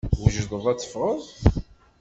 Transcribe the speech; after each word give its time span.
Twejdeḍ 0.15 0.63
ad 0.71 0.79
teffɣeḍ? 0.79 1.21